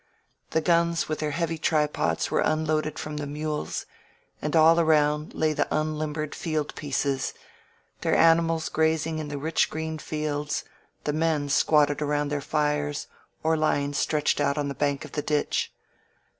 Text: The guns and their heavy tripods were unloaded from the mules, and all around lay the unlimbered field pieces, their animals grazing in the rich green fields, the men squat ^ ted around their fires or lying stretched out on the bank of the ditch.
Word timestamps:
The 0.49 0.61
guns 0.61 1.05
and 1.07 1.17
their 1.19 1.29
heavy 1.29 1.59
tripods 1.59 2.31
were 2.31 2.39
unloaded 2.39 2.97
from 2.97 3.17
the 3.17 3.27
mules, 3.27 3.85
and 4.41 4.55
all 4.55 4.79
around 4.79 5.35
lay 5.35 5.53
the 5.53 5.67
unlimbered 5.69 6.33
field 6.33 6.73
pieces, 6.73 7.35
their 8.01 8.15
animals 8.15 8.67
grazing 8.69 9.19
in 9.19 9.27
the 9.27 9.37
rich 9.37 9.69
green 9.69 9.99
fields, 9.99 10.63
the 11.03 11.13
men 11.13 11.49
squat 11.49 11.85
^ 11.87 11.87
ted 11.89 12.01
around 12.01 12.29
their 12.29 12.41
fires 12.41 13.05
or 13.43 13.55
lying 13.55 13.93
stretched 13.93 14.41
out 14.41 14.57
on 14.57 14.69
the 14.69 14.73
bank 14.73 15.05
of 15.05 15.11
the 15.11 15.21
ditch. 15.21 15.71